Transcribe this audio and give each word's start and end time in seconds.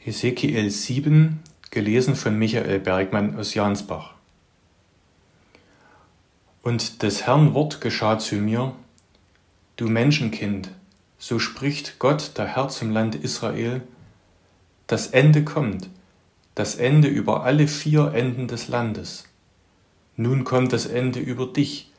Hesekiel 0.00 0.70
7, 0.70 1.40
gelesen 1.72 2.14
von 2.14 2.38
Michael 2.38 2.78
Bergmann 2.78 3.36
aus 3.36 3.54
Jansbach. 3.54 4.14
Und 6.62 7.02
des 7.02 7.26
Herrn 7.26 7.52
Wort 7.52 7.80
geschah 7.80 8.16
zu 8.16 8.36
mir, 8.36 8.76
du 9.76 9.88
Menschenkind, 9.88 10.70
so 11.18 11.40
spricht 11.40 11.98
Gott, 11.98 12.38
der 12.38 12.46
Herr 12.46 12.68
zum 12.68 12.92
Land 12.92 13.16
Israel, 13.16 13.82
das 14.86 15.08
Ende 15.08 15.44
kommt, 15.44 15.90
das 16.54 16.76
Ende 16.76 17.08
über 17.08 17.42
alle 17.42 17.66
vier 17.66 18.12
Enden 18.14 18.46
des 18.46 18.68
Landes. 18.68 19.24
Nun 20.16 20.44
kommt 20.44 20.72
das 20.72 20.86
Ende 20.86 21.18
über 21.18 21.46
dich, 21.46 21.90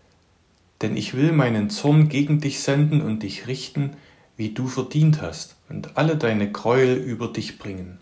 denn 0.81 0.95
ich 0.95 1.16
will 1.16 1.34
meinen 1.34 1.70
Zorn 1.70 2.07
gegen 2.07 2.39
dich 2.39 2.61
senden 2.61 3.02
und 3.02 3.23
dich 3.23 3.47
richten, 3.47 3.97
wie 4.39 4.51
du 4.51 4.69
verdient 4.69 5.21
hast, 5.21 5.57
und 5.67 5.97
alle 5.97 6.15
deine 6.15 6.49
Gräuel 6.49 6.95
über 6.95 7.27
dich 7.27 7.59
bringen. 7.59 7.99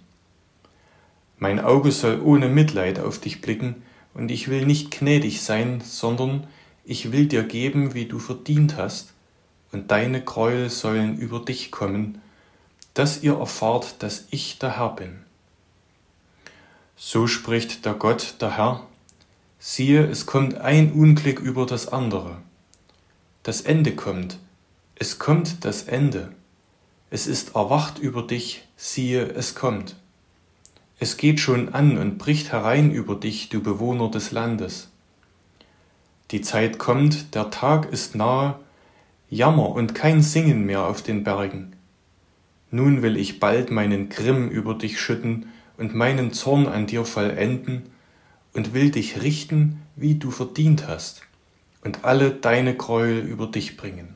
Mein 1.40 1.60
Auge 1.60 1.92
soll 1.92 2.22
ohne 2.22 2.48
Mitleid 2.48 3.00
auf 3.00 3.18
dich 3.18 3.42
blicken, 3.42 3.82
und 4.14 4.30
ich 4.30 4.48
will 4.48 4.64
nicht 4.68 4.92
gnädig 4.92 5.42
sein, 5.42 5.82
sondern 5.84 6.46
ich 6.86 7.12
will 7.12 7.26
dir 7.26 7.42
geben, 7.42 7.96
wie 7.96 8.06
du 8.06 8.20
verdient 8.20 8.78
hast, 8.78 9.14
und 9.72 9.90
deine 9.90 10.24
Gräuel 10.24 10.70
sollen 10.70 11.18
über 11.18 11.40
dich 11.40 11.72
kommen, 11.72 12.22
dass 12.94 13.24
ihr 13.24 13.40
erfahrt, 13.40 14.04
dass 14.04 14.28
ich 14.30 14.60
der 14.60 14.78
Herr 14.78 14.96
bin. 14.96 15.18
So 16.96 17.26
spricht 17.26 17.84
der 17.84 17.96
Gott, 17.96 18.36
der 18.42 18.58
Herr, 18.58 18.86
siehe, 19.58 20.06
es 20.06 20.28
kommt 20.28 20.54
ein 20.54 20.92
Unglück 20.92 21.40
über 21.40 21.66
das 21.66 21.88
andere. 21.88 22.38
Das 23.42 23.62
Ende 23.62 23.96
kommt, 23.96 24.38
es 25.00 25.20
kommt 25.20 25.64
das 25.64 25.84
Ende. 25.84 26.32
Es 27.12 27.28
ist 27.28 27.56
erwacht 27.56 28.00
über 28.00 28.24
dich, 28.24 28.64
siehe, 28.76 29.28
es 29.28 29.54
kommt. 29.54 29.96
Es 31.00 31.18
geht 31.18 31.40
schon 31.40 31.70
an 31.76 32.00
und 32.00 32.18
bricht 32.18 32.52
herein 32.52 32.92
über 32.92 33.16
dich, 33.16 33.50
du 33.50 33.62
Bewohner 33.62 34.10
des 34.10 34.32
Landes. 34.32 34.90
Die 36.32 36.42
Zeit 36.42 36.80
kommt, 36.80 37.36
der 37.36 37.52
Tag 37.52 37.92
ist 37.92 38.16
nahe, 38.16 38.60
Jammer 39.30 39.70
und 39.70 39.94
kein 39.94 40.24
Singen 40.24 40.66
mehr 40.66 40.88
auf 40.88 41.04
den 41.04 41.24
Bergen. 41.24 41.74
Nun 42.72 43.04
will 43.04 43.18
ich 43.18 43.40
bald 43.40 43.70
meinen 43.70 44.10
Grimm 44.10 44.50
über 44.50 44.74
dich 44.74 45.00
schütten 45.00 45.50
und 45.78 45.94
meinen 45.94 46.34
Zorn 46.34 46.66
an 46.66 46.88
dir 46.88 47.06
vollenden 47.06 47.84
und 48.54 48.74
will 48.74 48.90
dich 48.90 49.22
richten, 49.22 49.82
wie 49.96 50.16
du 50.16 50.32
verdient 50.32 50.88
hast, 50.88 51.22
und 51.84 52.04
alle 52.04 52.32
deine 52.32 52.76
Gräuel 52.76 53.20
über 53.20 53.46
dich 53.46 53.78
bringen. 53.78 54.16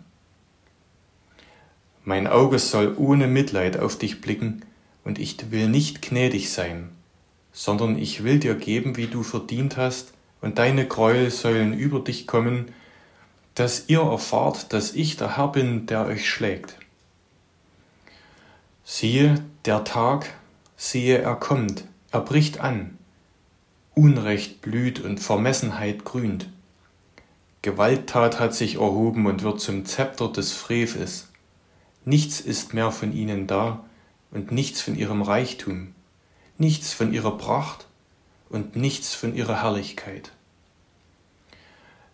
Mein 2.04 2.28
Auge 2.28 2.58
soll 2.58 2.96
ohne 2.98 3.28
Mitleid 3.28 3.78
auf 3.78 3.98
dich 3.98 4.22
blicken, 4.22 4.64
und 5.04 5.20
ich 5.20 5.52
will 5.52 5.68
nicht 5.68 6.02
gnädig 6.02 6.52
sein, 6.52 6.90
sondern 7.52 7.98
ich 7.98 8.24
will 8.24 8.40
dir 8.40 8.56
geben, 8.56 8.98
wie 8.98 9.08
du 9.08 9.24
verdient 9.24 9.78
hast, 9.78 10.14
und 10.42 10.58
deine 10.58 10.88
Gräuel 10.88 11.30
sollen 11.30 11.74
über 11.74 12.00
dich 12.00 12.28
kommen, 12.28 12.74
dass 13.56 13.90
ihr 13.90 14.02
erfahrt, 14.02 14.74
dass 14.74 14.94
ich 14.94 15.18
der 15.18 15.38
Herr 15.38 15.52
bin, 15.52 15.86
der 15.86 16.06
euch 16.06 16.28
schlägt. 16.28 16.76
Siehe, 18.84 19.44
der 19.66 19.84
Tag, 19.84 20.34
siehe, 20.78 21.20
er 21.20 21.36
kommt, 21.36 21.86
er 22.12 22.22
bricht 22.22 22.60
an. 22.60 22.98
Unrecht 23.94 24.62
blüht 24.62 25.00
und 25.00 25.20
Vermessenheit 25.20 26.06
grünt. 26.06 26.50
Gewalttat 27.62 28.40
hat 28.40 28.56
sich 28.56 28.76
erhoben 28.76 29.28
und 29.28 29.44
wird 29.44 29.62
zum 29.62 29.86
Zepter 29.86 30.32
des 30.32 30.52
Frevels. 30.54 31.31
Nichts 32.04 32.40
ist 32.40 32.74
mehr 32.74 32.92
von 32.92 33.14
ihnen 33.14 33.46
da 33.46 33.84
und 34.32 34.52
nichts 34.52 34.82
von 34.82 34.96
ihrem 34.96 35.22
Reichtum, 35.22 35.94
nichts 36.58 36.94
von 36.94 37.14
ihrer 37.14 37.38
Pracht 37.38 37.86
und 38.50 38.76
nichts 38.76 39.14
von 39.14 39.36
ihrer 39.36 39.62
Herrlichkeit. 39.62 40.32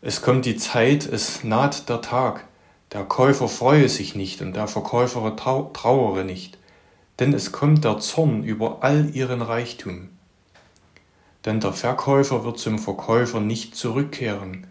Es 0.02 0.22
kommt 0.22 0.46
die 0.46 0.58
Zeit, 0.58 1.06
es 1.06 1.45
naht 1.45 1.88
der 1.88 2.02
Tag, 2.02 2.45
der 2.92 3.06
Käufer 3.06 3.48
freue 3.48 3.88
sich 3.88 4.14
nicht 4.14 4.42
und 4.42 4.58
der 4.58 4.67
Verkäufer 4.67 5.36
trauere 5.36 6.26
nicht, 6.26 6.58
denn 7.20 7.34
es 7.34 7.54
kommt 7.54 7.86
der 7.86 8.00
Zorn 8.00 8.44
über 8.44 8.80
all 8.82 9.16
ihren 9.16 9.42
Reichtum. 9.42 10.10
Denn 11.45 11.61
der 11.61 11.72
Verkäufer 11.72 12.44
wird 12.44 12.60
zum 12.60 12.78
Verkäufer 12.78 13.40
nicht 13.40 13.76
zurückkehren, 13.76 14.67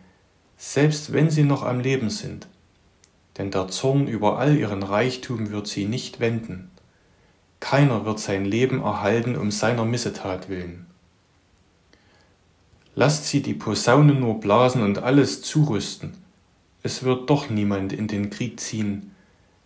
selbst 0.58 1.14
wenn 1.14 1.30
sie 1.30 1.44
noch 1.44 1.62
am 1.62 1.80
Leben 1.80 2.10
sind 2.10 2.48
denn 3.38 3.50
der 3.50 3.68
Zorn 3.68 4.06
über 4.06 4.38
all 4.38 4.56
ihren 4.56 4.82
Reichtum 4.82 5.50
wird 5.50 5.66
sie 5.66 5.84
nicht 5.84 6.20
wenden. 6.20 6.70
Keiner 7.60 8.04
wird 8.04 8.18
sein 8.18 8.44
Leben 8.44 8.82
erhalten 8.82 9.36
um 9.36 9.50
seiner 9.50 9.84
Missetat 9.84 10.48
willen. 10.48 10.86
Lasst 12.94 13.26
sie 13.26 13.42
die 13.42 13.54
Posaune 13.54 14.14
nur 14.14 14.40
blasen 14.40 14.82
und 14.82 14.98
alles 14.98 15.42
zurüsten. 15.42 16.14
Es 16.82 17.02
wird 17.02 17.28
doch 17.28 17.50
niemand 17.50 17.92
in 17.92 18.08
den 18.08 18.30
Krieg 18.30 18.58
ziehen, 18.60 19.14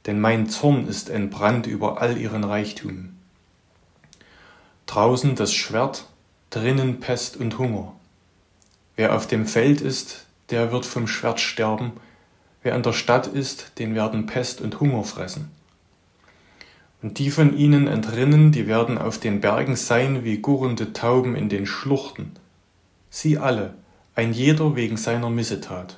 denn 0.06 0.20
mein 0.20 0.48
Zorn 0.48 0.88
ist 0.88 1.10
entbrannt 1.10 1.66
über 1.66 2.00
all 2.00 2.18
ihren 2.18 2.42
Reichtum. 2.42 3.16
Draußen 4.86 5.36
das 5.36 5.52
Schwert, 5.52 6.06
drinnen 6.50 6.98
Pest 6.98 7.36
und 7.36 7.58
Hunger. 7.58 7.92
Wer 8.96 9.14
auf 9.14 9.28
dem 9.28 9.46
Feld 9.46 9.80
ist, 9.80 10.26
der 10.50 10.72
wird 10.72 10.84
vom 10.84 11.06
Schwert 11.06 11.38
sterben, 11.38 11.92
Wer 12.62 12.74
in 12.74 12.82
der 12.82 12.92
Stadt 12.92 13.26
ist, 13.26 13.78
den 13.78 13.94
werden 13.94 14.26
Pest 14.26 14.60
und 14.60 14.80
Hunger 14.80 15.04
fressen. 15.04 15.50
Und 17.02 17.18
die 17.18 17.30
von 17.30 17.56
ihnen 17.56 17.86
entrinnen, 17.86 18.52
die 18.52 18.66
werden 18.66 18.98
auf 18.98 19.18
den 19.18 19.40
Bergen 19.40 19.76
sein 19.76 20.24
wie 20.24 20.38
gurrende 20.38 20.92
Tauben 20.92 21.34
in 21.34 21.48
den 21.48 21.64
Schluchten. 21.64 22.32
Sie 23.08 23.38
alle, 23.38 23.74
ein 24.14 24.34
jeder 24.34 24.76
wegen 24.76 24.98
seiner 24.98 25.30
Missetat. 25.30 25.96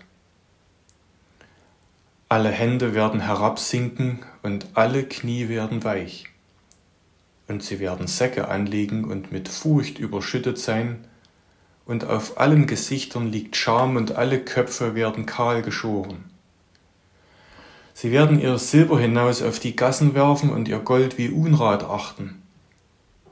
Alle 2.28 2.50
Hände 2.50 2.94
werden 2.94 3.20
herabsinken 3.20 4.20
und 4.42 4.66
alle 4.74 5.04
Knie 5.04 5.48
werden 5.48 5.82
weich. 5.82 6.26
Und 7.48 7.62
sie 7.62 7.80
werden 7.80 8.06
Säcke 8.06 8.48
anlegen 8.48 9.04
und 9.04 9.32
mit 9.32 9.48
Furcht 9.48 9.98
überschüttet 9.98 10.58
sein, 10.58 11.04
und 11.84 12.04
auf 12.04 12.38
allen 12.38 12.68
Gesichtern 12.68 13.30
liegt 13.30 13.56
Scham 13.56 13.96
und 13.96 14.12
alle 14.12 14.38
Köpfe 14.38 14.94
werden 14.94 15.26
kahl 15.26 15.62
geschoren. 15.62 16.31
Sie 18.02 18.10
werden 18.10 18.40
ihr 18.40 18.58
Silber 18.58 18.98
hinaus 18.98 19.42
auf 19.42 19.60
die 19.60 19.76
Gassen 19.76 20.16
werfen 20.16 20.50
und 20.50 20.66
ihr 20.66 20.80
Gold 20.80 21.18
wie 21.18 21.28
Unrat 21.28 21.84
achten. 21.84 22.42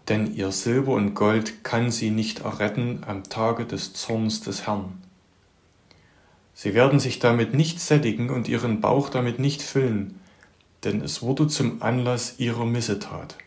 Denn 0.09 0.33
ihr 0.33 0.53
Silber 0.53 0.93
und 0.93 1.15
Gold 1.15 1.65
kann 1.65 1.91
sie 1.91 2.11
nicht 2.11 2.43
erretten 2.43 3.03
am 3.05 3.25
Tage 3.25 3.65
des 3.65 3.95
Zorns 3.95 4.43
des 4.43 4.69
Herrn. 4.69 5.03
Sie 6.55 6.73
werden 6.73 7.01
sich 7.01 7.19
damit 7.19 7.53
nicht 7.53 7.81
sättigen 7.81 8.31
und 8.31 8.49
ihren 8.49 8.81
Bauch 8.81 9.09
damit 9.09 9.41
nicht 9.41 9.61
füllen, 9.61 10.21
denn 10.85 11.01
es 11.01 11.21
wurde 11.21 11.49
zum 11.49 11.83
Anlass 11.83 12.39
ihrer 12.39 12.65
Missetat. 12.65 13.39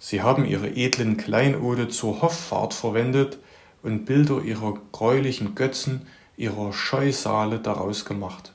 Sie 0.00 0.22
haben 0.22 0.44
ihre 0.44 0.70
edlen 0.70 1.18
Kleinode 1.18 1.86
zur 1.86 2.20
Hofffahrt 2.20 2.74
verwendet 2.74 3.38
und 3.84 4.06
Bilder 4.06 4.42
ihrer 4.42 4.76
greulichen 4.90 5.54
Götzen, 5.54 6.08
ihrer 6.36 6.72
Scheusale 6.72 7.60
daraus 7.60 8.04
gemacht. 8.04 8.54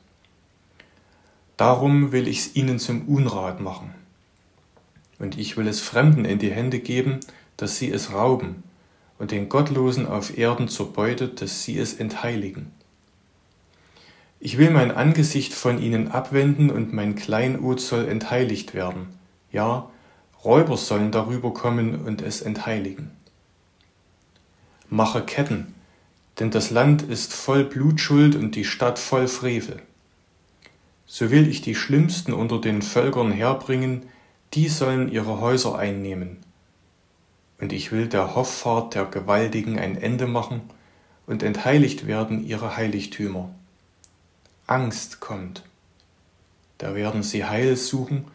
Darum 1.59 2.13
will 2.13 2.29
ich's 2.29 2.55
ihnen 2.55 2.79
zum 2.79 3.01
Unrat 3.09 3.59
machen. 3.59 3.93
Und 5.19 5.37
ich 5.37 5.57
will 5.57 5.67
es 5.67 5.81
Fremden 5.81 6.23
in 6.23 6.39
die 6.39 6.51
Hände 6.51 6.79
geben, 6.79 7.19
dass 7.57 7.77
sie 7.77 7.91
es 7.91 8.13
rauben, 8.13 8.63
und 9.17 9.31
den 9.31 9.49
Gottlosen 9.49 10.07
auf 10.07 10.37
Erden 10.37 10.69
zur 10.69 10.93
Beute, 10.93 11.27
dass 11.27 11.63
sie 11.63 11.77
es 11.77 11.95
entheiligen. 11.95 12.71
Ich 14.39 14.57
will 14.57 14.71
mein 14.71 14.91
Angesicht 14.91 15.53
von 15.53 15.81
ihnen 15.81 16.07
abwenden 16.07 16.69
und 16.69 16.93
mein 16.93 17.15
Kleinod 17.15 17.81
soll 17.81 18.07
entheiligt 18.07 18.73
werden. 18.73 19.07
Ja, 19.51 19.89
Räuber 20.45 20.77
sollen 20.77 21.11
darüber 21.11 21.53
kommen 21.53 22.05
und 22.05 22.21
es 22.21 22.41
entheiligen. 22.41 23.11
Mache 24.87 25.23
Ketten, 25.23 25.75
denn 26.39 26.51
das 26.51 26.69
Land 26.69 27.01
ist 27.01 27.33
voll 27.33 27.65
Blutschuld 27.65 28.37
und 28.37 28.55
die 28.55 28.63
Stadt 28.63 28.97
voll 28.97 29.27
Frevel 29.27 29.81
so 31.11 31.31
will 31.31 31.47
ich 31.49 31.61
die 31.61 31.73
Schlimmsten 31.73 32.33
unter 32.33 32.61
den 32.61 32.83
Völkern 32.83 33.31
herbringen, 33.31 34.03
die 34.53 34.67
sollen 34.67 35.11
ihre 35.11 35.41
Häuser 35.41 35.75
einnehmen. 35.75 36.37
Und 37.59 37.73
ich 37.73 37.91
will 37.91 38.07
der 38.07 38.35
Hoffart 38.35 38.93
der 38.93 39.05
Gewaltigen 39.05 39.79
ein 39.79 39.97
Ende 39.97 40.27
machen 40.27 40.61
und 41.25 41.41
entheiligt 41.41 42.05
werden 42.05 42.45
ihre 42.45 42.77
Heiligtümer. 42.77 43.49
Angst 44.67 45.19
kommt. 45.19 45.63
Da 46.77 46.93
werden 46.93 47.23
sie 47.23 47.43
Heil 47.43 47.75
suchen, 47.75 48.25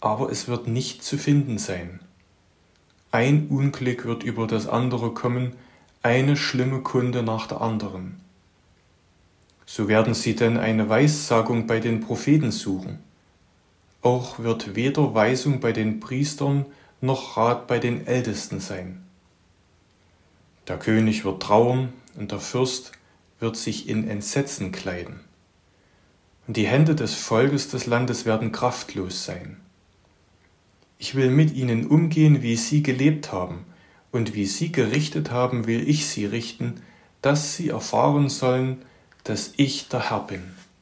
aber 0.00 0.28
es 0.28 0.48
wird 0.48 0.66
nicht 0.66 1.04
zu 1.04 1.16
finden 1.16 1.56
sein. 1.58 2.00
Ein 3.12 3.46
Unglück 3.46 4.06
wird 4.06 4.24
über 4.24 4.48
das 4.48 4.66
andere 4.66 5.14
kommen, 5.14 5.52
eine 6.02 6.36
schlimme 6.36 6.80
Kunde 6.80 7.22
nach 7.22 7.46
der 7.46 7.60
anderen. 7.60 8.20
So 9.66 9.88
werden 9.88 10.14
sie 10.14 10.34
denn 10.34 10.56
eine 10.56 10.88
Weissagung 10.88 11.66
bei 11.66 11.80
den 11.80 12.00
Propheten 12.00 12.50
suchen. 12.50 12.98
Auch 14.02 14.38
wird 14.40 14.74
weder 14.74 15.14
Weisung 15.14 15.60
bei 15.60 15.72
den 15.72 16.00
Priestern 16.00 16.66
noch 17.00 17.36
Rat 17.36 17.66
bei 17.66 17.78
den 17.78 18.06
Ältesten 18.06 18.60
sein. 18.60 19.02
Der 20.68 20.78
König 20.78 21.24
wird 21.24 21.42
trauern 21.42 21.92
und 22.16 22.30
der 22.30 22.40
Fürst 22.40 22.92
wird 23.40 23.56
sich 23.56 23.88
in 23.88 24.08
Entsetzen 24.08 24.72
kleiden. 24.72 25.20
Und 26.46 26.56
die 26.56 26.66
Hände 26.66 26.94
des 26.94 27.14
Volkes 27.14 27.68
des 27.68 27.86
Landes 27.86 28.26
werden 28.26 28.52
kraftlos 28.52 29.24
sein. 29.24 29.56
Ich 30.98 31.14
will 31.14 31.30
mit 31.30 31.54
ihnen 31.54 31.86
umgehen, 31.86 32.42
wie 32.42 32.56
sie 32.56 32.82
gelebt 32.82 33.32
haben, 33.32 33.64
und 34.12 34.34
wie 34.34 34.46
sie 34.46 34.70
gerichtet 34.70 35.30
haben, 35.30 35.66
will 35.66 35.88
ich 35.88 36.06
sie 36.06 36.26
richten, 36.26 36.82
dass 37.22 37.56
sie 37.56 37.70
erfahren 37.70 38.28
sollen, 38.28 38.82
dass 39.24 39.52
ich 39.56 39.88
der 39.88 40.10
Herr 40.10 40.20
bin. 40.20 40.54